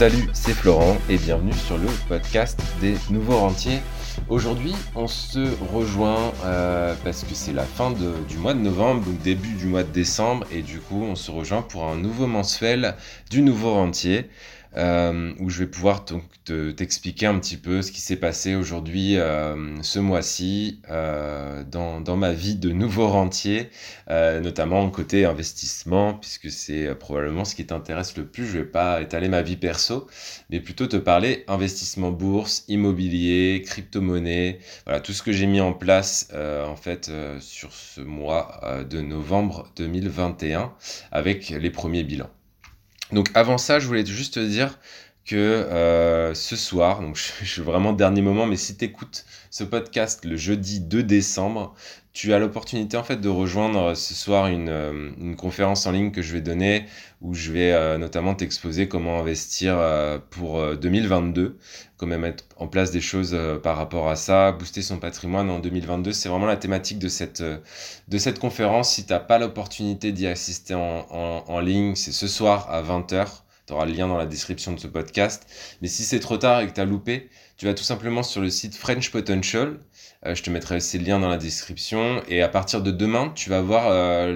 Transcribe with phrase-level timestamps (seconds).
[0.00, 3.80] Salut, c'est Florent et bienvenue sur le podcast des nouveaux rentiers.
[4.30, 9.20] Aujourd'hui, on se rejoint euh, parce que c'est la fin du mois de novembre, donc
[9.20, 12.94] début du mois de décembre, et du coup, on se rejoint pour un nouveau mensuel
[13.28, 14.30] du nouveau rentier.
[14.76, 16.22] Euh, où je vais pouvoir donc
[16.76, 22.16] t'expliquer un petit peu ce qui s'est passé aujourd'hui, euh, ce mois-ci, euh, dans, dans,
[22.16, 23.70] ma vie de nouveau rentier,
[24.10, 28.46] euh, notamment côté investissement, puisque c'est probablement ce qui t'intéresse le plus.
[28.46, 30.06] Je vais pas étaler ma vie perso,
[30.50, 35.72] mais plutôt te parler investissement bourse, immobilier, crypto-monnaie, voilà tout ce que j'ai mis en
[35.72, 40.72] place en fait sur ce mois de novembre 2021
[41.12, 42.30] avec les premiers bilans.
[43.12, 44.78] Donc avant ça, je voulais juste te dire
[45.24, 49.64] que euh, ce soir, donc je, suis vraiment dernier moment, mais si tu écoutes ce
[49.64, 51.74] podcast le jeudi 2 décembre,
[52.12, 56.10] tu as l'opportunité en fait de rejoindre ce soir une, euh, une, conférence en ligne
[56.10, 56.86] que je vais donner
[57.20, 59.78] où je vais euh, notamment t'exposer comment investir
[60.30, 61.58] pour 2022,
[61.96, 66.12] comment mettre en place des choses par rapport à ça, booster son patrimoine en 2022.
[66.12, 68.94] C'est vraiment la thématique de cette, de cette conférence.
[68.94, 72.82] Si tu n'as pas l'opportunité d'y assister en, en, en ligne, c'est ce soir à
[72.82, 75.46] 20h tu auras le lien dans la description de ce podcast.
[75.80, 77.30] Mais si c'est trop tard et que tu as loupé,
[77.60, 79.80] tu vas tout simplement sur le site French Potential.
[80.24, 82.22] Euh, je te mettrai aussi le lien dans la description.
[82.26, 84.32] Et à partir de demain, tu vas voir euh,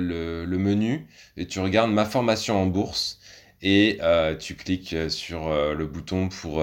[0.47, 1.07] le, menu
[1.39, 3.19] et tu regardes ma formation en bourse.
[3.63, 6.63] Et euh, tu cliques sur le bouton pour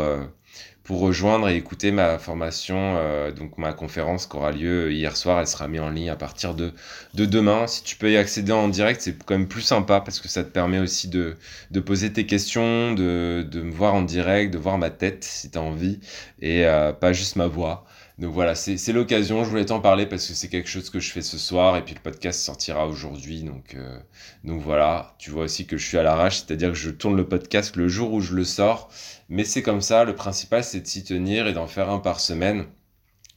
[0.99, 5.39] rejoindre et écouter ma formation, euh, donc ma conférence qui aura lieu hier soir.
[5.39, 6.73] Elle sera mise en ligne à partir de,
[7.13, 7.67] de demain.
[7.67, 10.43] Si tu peux y accéder en direct, c'est quand même plus sympa parce que ça
[10.43, 11.37] te permet aussi de,
[11.85, 15.57] poser tes questions, de, de me voir en direct, de voir ma tête si tu
[15.57, 15.99] as envie
[16.41, 17.85] et euh, pas juste ma voix.
[18.21, 21.11] Donc voilà, c'est l'occasion, je voulais t'en parler parce que c'est quelque chose que je
[21.11, 23.41] fais ce soir et puis le podcast sortira aujourd'hui.
[23.41, 23.97] Donc, euh,
[24.43, 27.27] donc voilà, tu vois aussi que je suis à l'arrache, c'est-à-dire que je tourne le
[27.27, 28.91] podcast le jour où je le sors.
[29.29, 32.19] Mais c'est comme ça, le principal c'est de s'y tenir et d'en faire un par
[32.19, 32.67] semaine.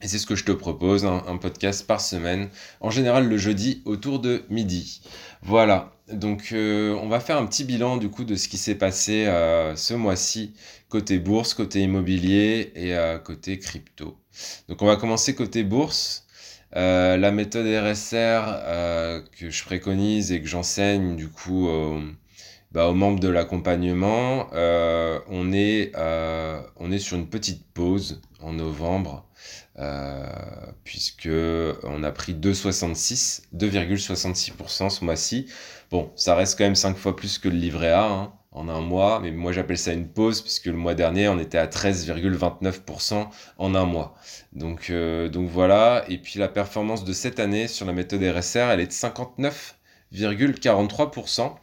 [0.01, 2.49] Et c'est ce que je te propose, un, podcast par semaine,
[2.81, 5.01] en général le jeudi autour de midi.
[5.41, 8.75] Voilà, donc euh, on va faire un petit bilan du coup de ce qui s'est
[8.75, 10.53] passé euh, ce mois-ci
[10.89, 14.17] côté bourse, côté immobilier et côté crypto.
[14.69, 16.25] Donc on va commencer côté bourse.
[16.75, 21.69] Euh, la méthode RSR euh, que je préconise et que j'enseigne du coup
[22.75, 25.91] bah, aux membres de l'accompagnement, euh, on, est,
[26.77, 29.25] on est sur une petite pause en novembre
[30.83, 31.29] puisque
[31.83, 35.47] on a pris 2,66, 2,66% ce mois-ci.
[35.89, 38.05] Bon, ça reste quand même 5 fois plus que le livret A.
[38.05, 41.37] Hein en un mois, mais moi j'appelle ça une pause puisque le mois dernier on
[41.37, 44.15] était à 13,29% en un mois.
[44.53, 48.69] Donc, euh, donc voilà, et puis la performance de cette année sur la méthode RSR,
[48.71, 51.53] elle est de 59,43%.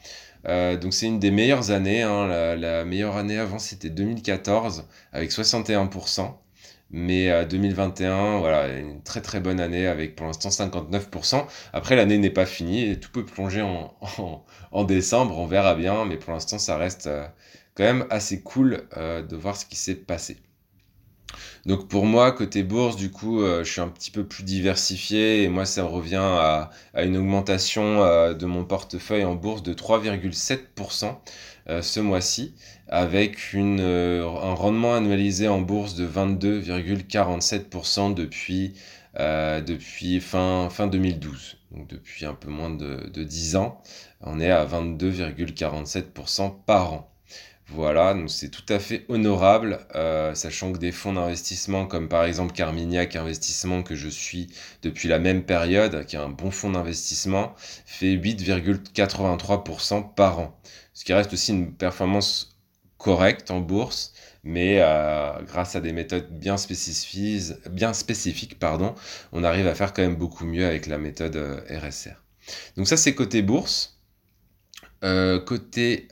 [0.47, 2.56] Euh, donc c'est une des meilleures années, hein.
[2.56, 6.34] la, meilleure année avant c'était 2014 avec 61%.
[6.94, 11.47] Mais 2021, euh, voilà, une très très bonne année avec pour l'instant 59%.
[11.72, 13.62] Après, l'année n'est pas finie et tout peut plonger
[14.72, 16.04] en, décembre, on verra bien.
[16.04, 17.26] Mais pour l'instant, ça reste euh,
[17.75, 20.36] quand même assez cool de voir ce qui s'est passé.
[21.67, 25.49] Donc pour moi, côté bourse, du coup, je suis un petit peu plus diversifié et
[25.49, 27.99] moi, ça revient à, à une augmentation
[28.34, 31.21] de mon portefeuille en bourse de 3,7%
[31.81, 32.55] ce mois-ci
[32.93, 38.75] avec une, euh, un rendement annualisé en bourse de 22,47% depuis,
[39.19, 41.56] euh, depuis fin, fin 2012.
[41.71, 43.81] Donc depuis un peu moins de, de 10 ans,
[44.21, 47.12] on est à 22,47% par an.
[47.75, 52.25] Voilà, donc c'est tout à fait honorable, euh, sachant que des fonds d'investissement comme par
[52.25, 54.49] exemple Carmignac Investissement que je suis
[54.83, 57.55] depuis la même période, qui est un bon fonds d'investissement,
[57.87, 60.61] fait 8,83% par an.
[60.93, 62.59] Ce qui reste aussi une performance
[62.99, 64.12] correct en bourse,
[64.44, 68.94] mais euh, grâce à des méthodes bien spécifiques, bien spécifiques pardon,
[69.32, 72.23] on arrive à faire quand même beaucoup mieux avec la méthode euh, RSR.
[72.76, 73.99] Donc ça c'est côté bourse.
[75.05, 76.06] Euh, côté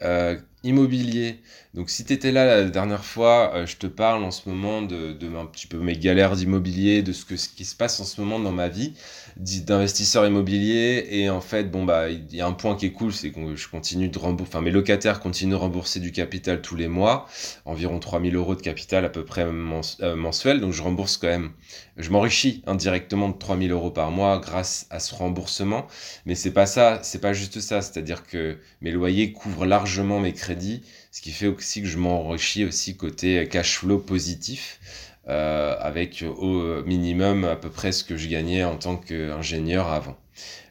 [0.64, 1.36] immobilier,
[1.74, 5.12] donc si tu étais là la dernière fois, je te parle en ce moment de,
[5.12, 8.04] de un petit peu mes galères d'immobilier, de ce, que, ce qui se passe en
[8.04, 8.94] ce moment dans ma vie
[9.36, 13.12] d'investisseur immobilier et en fait bon bah il y a un point qui est cool
[13.12, 16.76] c'est que je continue de rembourser enfin mes locataires continuent de rembourser du capital tous
[16.76, 17.26] les mois
[17.64, 20.60] environ 3000 euros de capital à peu près euh, mensuel.
[20.60, 21.52] Donc je rembourse quand même
[21.96, 25.86] je m'enrichis indirectement de 3000 euros par mois grâce à ce remboursement.
[26.26, 27.82] Mais c'est pas ça c'est pas juste ça.
[27.82, 30.82] C'est à dire que mes loyers couvrent largement mes crédits
[31.12, 34.80] ce qui fait aussi que je m'enrichis aussi côté cash flow positif
[35.28, 40.16] euh, avec au minimum à peu près ce que je gagnais en tant qu'ingénieur avant.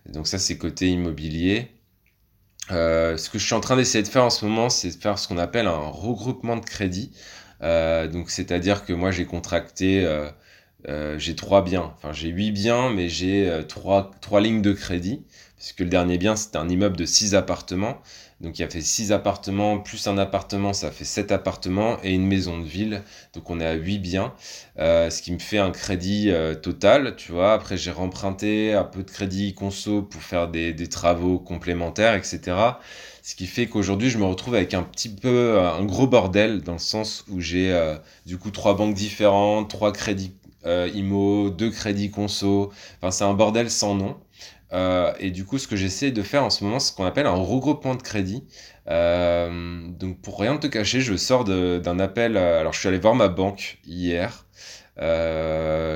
[0.07, 1.67] Donc ça c'est côté immobilier.
[2.69, 5.19] ce que je suis en train d'essayer de faire en ce moment, c'est de faire
[5.19, 7.11] ce qu'on appelle un regroupement de crédit.
[7.61, 10.05] donc, c'est-à-dire que moi, j'ai contracté,
[10.87, 11.93] j'ai trois biens.
[11.97, 15.23] Enfin, j'ai huit biens, mais j'ai trois, trois lignes de crédit.
[15.57, 18.01] Puisque le dernier bien, c'était un immeuble de six appartements.
[18.41, 22.13] Donc il y a fait 6 appartements, plus un appartement, ça fait 7 appartements et
[22.13, 23.03] une maison de ville.
[23.33, 24.33] Donc on est à 8 biens,
[24.79, 27.51] euh, ce qui me fait un crédit euh, total, tu vois.
[27.53, 32.55] Après j'ai remprunté un peu de crédit conso pour faire des, des travaux complémentaires, etc.
[33.23, 36.61] Ce qui fait qu'aujourd'hui je me retrouve avec un petit peu euh, un gros bordel
[36.61, 37.77] dans le sens où j'ai
[38.25, 40.31] du coup trois banques différentes, trois crédits
[40.65, 42.71] IMO, deux crédits conso.
[42.97, 44.17] Enfin c'est un bordel sans nom.
[44.71, 47.05] Euh, et du coup, ce que j'essaie de faire en ce moment, c'est ce qu'on
[47.05, 48.43] appelle un regroupement de crédit.
[48.87, 52.37] Euh, donc, pour rien te cacher, je sors d'un appel.
[52.37, 54.45] Euh, alors, je suis allé voir ma banque hier,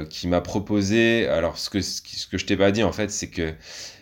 [0.09, 1.27] qui m'a proposé.
[1.27, 3.53] Alors, ce que, ce que je t'ai pas dit, en fait, c'est que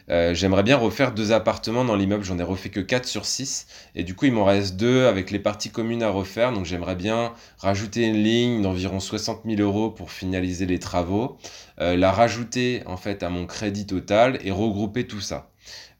[0.09, 3.68] euh, j'aimerais bien refaire deux appartements dans l'immeuble, j'en ai refait que 4 sur 6.
[3.95, 6.51] Et du coup, il m'en reste deux avec les parties communes à refaire.
[6.53, 11.38] Donc j'aimerais bien rajouter une ligne d'environ 60 000 euros pour finaliser les travaux,
[11.80, 15.50] euh, la rajouter en fait à mon crédit total et regrouper tout ça.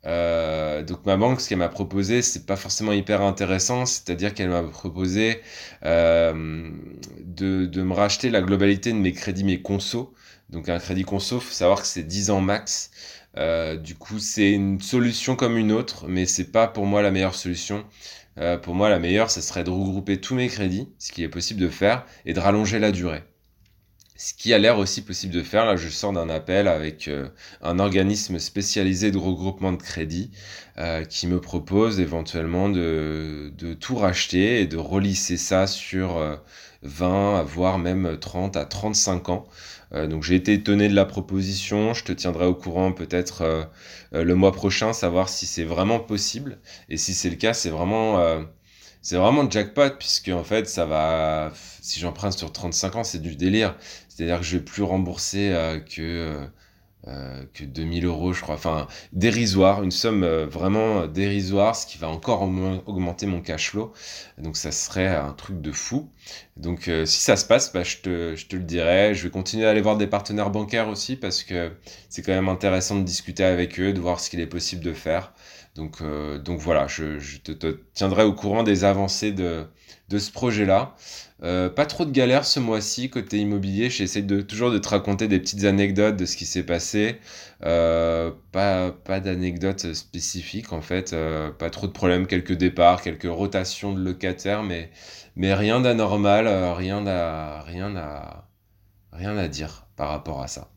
[0.06, 4.50] Euh, donc ma banque, ce qu'elle m'a proposé, c'est pas forcément hyper intéressant, c'est-à-dire qu'elle
[4.50, 5.42] m'a proposé
[5.84, 10.12] de, de, me racheter la globalité de mes crédits, mes consos.
[10.52, 12.92] Donc un crédit conso, faut savoir que c'est 10 ans max.
[13.38, 17.12] Euh, du coup, c'est une solution comme une autre, mais c'est pas pour moi la
[17.12, 17.86] meilleure solution.
[18.38, 21.30] Euh, pour moi, la meilleure, ce serait de regrouper tous mes crédits, ce qui est
[21.30, 23.24] possible de faire, et de rallonger la durée.
[24.18, 27.30] Ce qui a l'air aussi possible de faire, là je sors d'un appel avec euh,
[27.62, 30.32] un organisme spécialisé de regroupement de crédits
[31.10, 36.20] qui me propose éventuellement de, de, tout racheter et de relisser ça sur
[36.84, 39.48] 20, voire même 30 à 35 ans.
[39.94, 43.64] Euh, donc j'ai été étonné de la proposition, je te tiendrai au courant peut-être euh,
[44.14, 46.60] euh, le mois prochain, savoir si c'est vraiment possible.
[46.90, 48.42] Et si c'est le cas, c'est vraiment,
[49.02, 51.52] c'est vraiment jackpot, puisque en fait, ça va,
[51.82, 53.76] si j'emprunte sur 35 ans, c'est du délire.
[54.10, 55.54] C'est-à-dire que je vais plus rembourser
[55.96, 56.38] que
[57.08, 58.54] euh, que 2000 euros, je crois.
[58.56, 63.92] Enfin, dérisoire, une somme euh, vraiment dérisoire, ce qui va encore augmenter mon cash flow.
[64.38, 66.12] Donc, ça serait un truc de fou.
[66.58, 69.16] Donc, euh, si ça se passe, bah, je, te, je te le dirai.
[69.16, 71.72] Je vais continuer à aller voir des partenaires bancaires aussi parce que
[72.08, 74.94] c'est quand même intéressant de discuter avec eux, de voir ce qu'il est possible de
[74.94, 75.34] faire.
[75.74, 76.04] Donc,
[76.44, 79.66] donc voilà, je, te, tiendrai au courant des avancées de,
[80.12, 80.96] de ce projet-là.
[81.44, 83.90] Euh, pas trop de galères ce mois-ci côté immobilier.
[83.90, 87.18] J'essaie de toujours de te raconter des petites anecdotes de ce qui s'est passé.
[87.64, 91.14] Euh, pas pas d'anecdotes spécifiques en fait.
[91.14, 94.92] Euh, pas trop de problèmes, quelques départs, quelques rotations de locataires, mais
[95.56, 97.66] rien d'anormal, rien à
[99.14, 100.70] rien à dire par rapport à ça.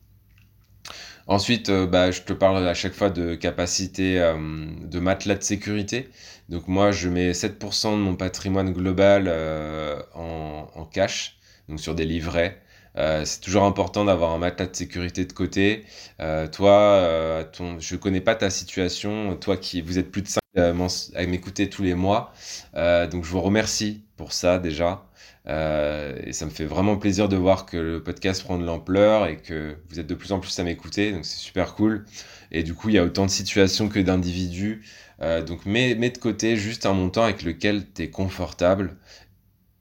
[1.27, 6.09] Ensuite, bah, je te parle à chaque fois de capacité de matelas de sécurité.
[6.49, 11.37] Donc moi, je mets 7% de mon patrimoine global euh, en, cash,
[11.67, 12.61] donc sur des livrets.
[12.97, 15.85] Euh, c'est toujours important d'avoir un matelas de sécurité de côté.
[16.21, 19.35] Euh, toi, euh, ton, je connais pas ta situation.
[19.37, 22.33] Toi qui vous êtes plus de 5 à m'écouter tous les mois.
[22.73, 25.05] donc je vous remercie pour ça déjà.
[25.47, 29.37] et ça me fait vraiment plaisir de voir que le podcast prend de l'ampleur et
[29.37, 31.11] que vous êtes de plus en plus à m'écouter.
[31.11, 32.05] Donc c'est super cool.
[32.51, 34.83] Et du coup, il y a autant de situations que d'individus.
[35.21, 38.97] Euh, donc mets, mets, de côté juste un montant avec lequel tu es confortable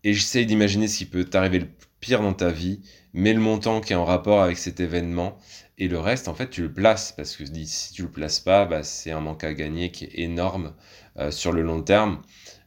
[0.05, 1.69] et j'essaye d'imaginer ce qui peut t'arriver le
[2.01, 2.81] pire dans ta vie,
[3.15, 5.39] mets le montant qui est en rapport avec cet événement
[5.79, 8.65] et le reste en fait tu le places parce que si tu le places pas,
[8.67, 10.75] bah, c'est un manque à gagner qui est énorme
[11.19, 12.23] euh, sur le long terme.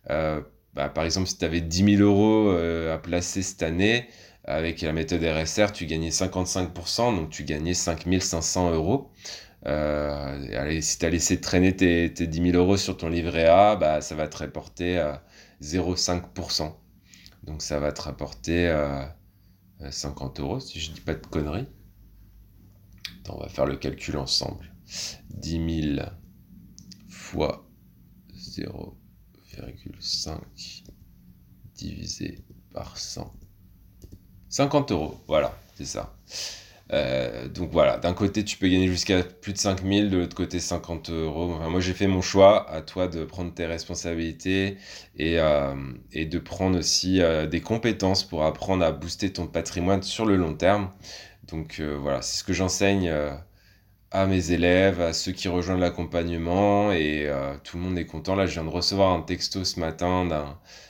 [0.09, 0.41] Euh,
[0.73, 4.07] bah, par exemple, si tu avais 10 000 euros à placer cette année,
[4.47, 9.11] avec la méthode RSR, tu gagnais 55%, donc tu gagnais 5500 euros.
[9.65, 13.47] Euh, allez, si tu as laissé traîner tes, tes, 10 000 euros sur ton livret
[13.47, 15.23] A, bah, ça va te rapporter à
[15.61, 16.73] 0,5%.
[17.43, 19.03] Donc ça va te rapporter euh,
[19.89, 21.67] 50 euros, si je dis pas de conneries.
[23.29, 24.71] On va faire le calcul ensemble.
[25.29, 26.07] 10 000
[27.09, 27.67] fois
[28.35, 30.39] 0,5
[31.75, 32.43] divisé
[32.73, 33.33] par 100.
[34.49, 36.15] 50 euros, voilà, c'est ça.
[36.93, 40.59] Euh, donc voilà, d'un côté tu peux gagner jusqu'à plus de 5000, de l'autre côté
[40.59, 41.59] 50 euros.
[41.69, 44.77] moi j'ai fait mon choix, à toi de prendre tes responsabilités
[45.17, 45.75] et, euh,
[46.13, 50.53] de prendre aussi euh, des compétences pour apprendre à booster ton patrimoine sur le long
[50.53, 50.91] terme.
[51.49, 53.11] Donc voilà, c'est ce que j'enseigne
[54.11, 57.29] à mes élèves, à ceux qui rejoignent l'accompagnement et
[57.63, 58.35] tout le monde est content.
[58.35, 60.25] Là je viens de recevoir un texto ce matin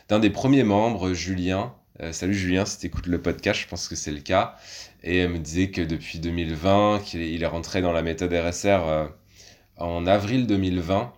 [0.10, 1.74] d'un des premiers membres, Julien.
[2.12, 4.56] salut Julien, si tu le podcast, je pense que c'est le cas.
[5.04, 9.08] Et elle me disait que depuis 2020, qu'il est rentré dans la méthode RSR euh,
[9.78, 11.14] en avril 2020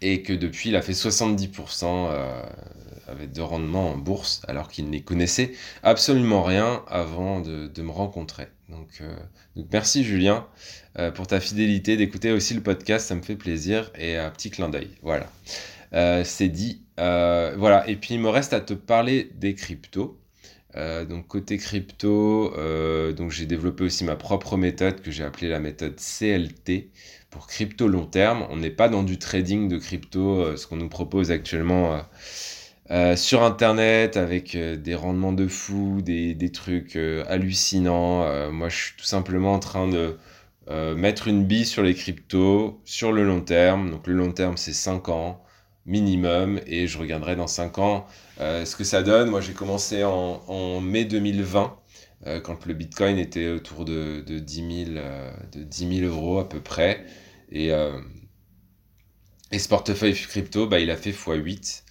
[0.00, 2.08] et que depuis il a fait 70%
[3.06, 5.52] avec de rendement en bourse alors qu'il n'y connaissait
[5.82, 8.48] absolument rien avant de, me rencontrer.
[8.68, 9.02] Donc,
[9.56, 10.46] donc merci Julien
[11.14, 14.68] pour ta fidélité d'écouter aussi le podcast, ça me fait plaisir et un petit clin
[14.68, 14.90] d'œil.
[15.02, 15.26] Voilà.
[15.92, 16.82] Euh, c'est dit.
[16.98, 20.18] Euh, voilà, et puis il me reste à te parler des cryptos.
[20.78, 22.52] Euh, donc côté crypto,
[23.16, 26.90] donc j'ai développé aussi ma propre méthode que j'ai appelée la méthode CLT
[27.30, 28.46] pour crypto long terme.
[28.50, 32.00] On n'est pas dans du trading de crypto, ce qu'on nous propose actuellement
[33.16, 38.50] sur Internet avec des rendements de fou, des, des trucs hallucinants.
[38.52, 40.16] moi, je suis tout simplement en train de
[40.96, 43.90] mettre une bille sur les cryptos sur le long terme.
[43.90, 45.42] Donc le long terme, c'est 5 ans
[45.88, 48.06] minimum et je regarderai dans 5 ans
[48.40, 49.30] euh, ce que ça donne.
[49.30, 51.76] Moi, j'ai commencé en, mai 2020
[52.26, 56.48] euh, quand le Bitcoin était autour de, de, 10, 000, euh, de 10 euros à
[56.48, 57.04] peu près.
[57.50, 57.70] Et,
[59.50, 61.82] et ce portefeuille crypto, bah, il a fait x8.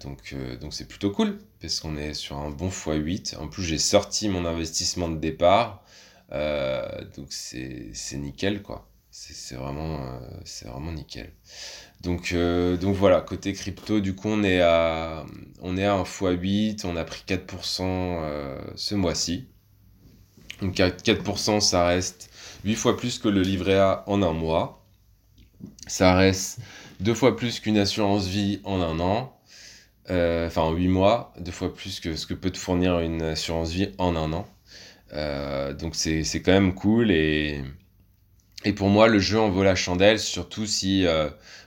[0.00, 3.36] donc donc c'est plutôt cool parce qu'on est sur un bon x8.
[3.38, 5.82] En plus, j'ai sorti mon investissement de départ.
[6.30, 8.89] donc c'est nickel quoi.
[9.12, 11.32] C'est vraiment, c'est vraiment nickel.
[12.00, 15.26] Donc, euh, donc voilà, côté crypto, du coup, on est à,
[15.60, 19.48] on est à un x8, on a pris 4% euh, ce mois-ci.
[20.62, 22.30] Donc 4%, ça reste
[22.64, 24.86] 8 fois plus que le livret A en un mois.
[25.86, 26.60] Ça reste
[27.00, 29.36] deux fois plus qu'une assurance vie en un an.
[30.10, 33.22] Euh, enfin, en 8 mois, deux fois plus que ce que peut te fournir une
[33.22, 34.46] assurance vie en un an.
[35.74, 37.62] donc c'est quand même cool et,
[38.64, 41.06] et pour moi, le jeu en vaut la chandelle, surtout si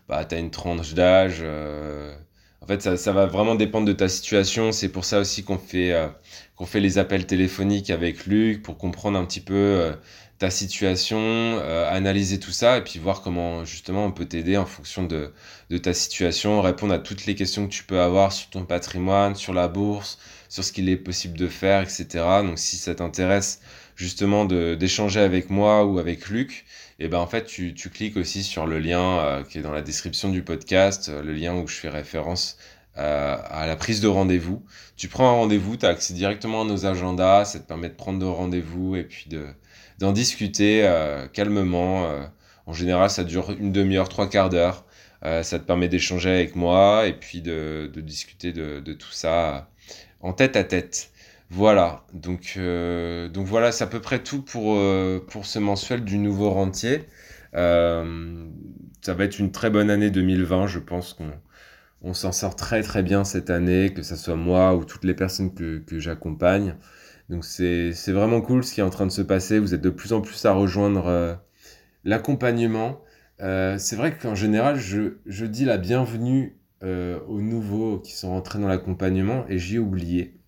[0.08, 1.40] bah, tu as une tranche d'âge.
[1.42, 2.16] Euh,
[2.62, 4.72] en fait, ça, ça, va vraiment dépendre de ta situation.
[4.72, 6.08] C'est pour ça aussi qu'on fait, euh,
[6.56, 9.94] qu'on fait les appels téléphoniques avec Luc pour comprendre un petit peu euh,
[10.40, 11.60] ta situation,
[11.90, 15.32] analyser tout ça et puis voir comment justement on peut t'aider en fonction de,
[15.70, 19.36] de ta situation, répondre à toutes les questions que tu peux avoir sur ton patrimoine,
[19.36, 20.20] sur la bourse,
[20.50, 22.08] sur ce qu'il est possible de faire, etc.
[22.44, 23.62] Donc si ça t'intéresse
[23.96, 26.66] justement d'échanger avec moi ou avec Luc,
[27.00, 29.72] et ben en fait tu, tu cliques aussi sur le lien euh, qui est dans
[29.72, 32.58] la description du podcast, euh, le lien où je fais référence
[32.98, 34.64] euh, à la prise de rendez-vous.
[34.96, 37.96] Tu prends un rendez-vous, tu as accès directement à nos agendas, ça te permet de
[37.96, 39.46] prendre de rendez-vous et puis de
[40.00, 40.90] d'en discuter
[41.34, 42.10] calmement.
[42.66, 44.86] en général, ça dure une demi-heure, trois quarts d'heure.
[45.22, 49.70] ça te permet d'échanger avec moi et puis de, de discuter de, de, tout ça
[50.20, 51.13] en tête à tête.
[51.56, 56.18] Voilà, donc, euh, donc voilà, c'est à peu près tout pour, euh, ce mensuel du
[56.18, 57.04] nouveau rentier.
[57.54, 58.48] Euh,
[59.02, 61.30] ça va être une très bonne année 2020, je pense qu'on
[62.02, 65.14] on, s'en sort très très bien cette année, que ce soit moi ou toutes les
[65.14, 66.76] personnes que, j'accompagne.
[67.30, 69.92] Donc c'est vraiment cool ce qui est en train de se passer, vous êtes de
[69.92, 71.38] plus en plus à rejoindre
[72.04, 73.04] l'accompagnement.
[73.40, 78.68] c'est vrai qu'en général, je, je, dis la bienvenue aux nouveaux qui sont rentrés dans
[78.68, 80.40] l'accompagnement et j'y ai oublié.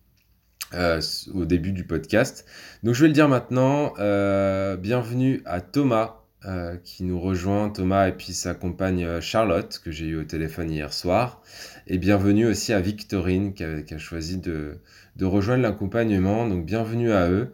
[0.74, 1.00] Euh,
[1.32, 2.44] au début du podcast.
[2.82, 3.92] Donc je vais le dire maintenant.
[4.00, 7.70] Euh, bienvenue à Thomas euh, qui nous rejoint.
[7.70, 11.40] Thomas et puis sa compagne Charlotte que j'ai eu au téléphone hier soir.
[11.86, 14.80] Et bienvenue aussi à Victorine qui a, choisi de,
[15.22, 16.48] rejoindre l'accompagnement.
[16.48, 17.52] Donc bienvenue à eux.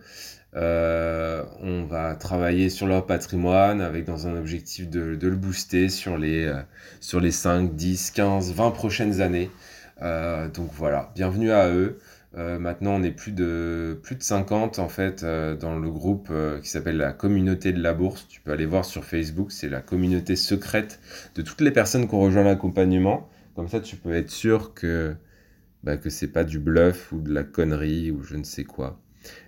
[0.55, 6.17] on va travailler sur leur patrimoine avec dans un objectif de, de le booster sur
[6.17, 6.51] les,
[7.01, 9.51] sur les 5, 10, 15, 20 prochaines années.
[10.01, 11.99] donc voilà, bienvenue à eux.
[12.37, 16.29] Euh, maintenant, on est plus de, plus de 50 en fait euh, dans le groupe
[16.31, 18.27] euh, qui s'appelle la communauté de la bourse.
[18.29, 21.01] Tu peux aller voir sur Facebook, c'est la communauté secrète
[21.35, 23.29] de toutes les personnes qui ont rejoint l'accompagnement.
[23.55, 25.15] Comme ça, tu peux être sûr que,
[25.83, 28.99] bah, que c'est pas du bluff ou de la connerie ou je ne sais quoi.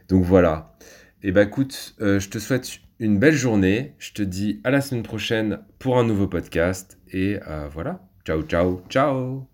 [0.08, 0.76] Donc voilà.
[1.22, 3.94] Et bah écoute, je te souhaite une belle journée.
[3.98, 6.98] Je te dis à la semaine prochaine pour un nouveau podcast.
[7.10, 7.38] Et
[7.72, 8.06] voilà.
[8.26, 9.53] Ciao, ciao, ciao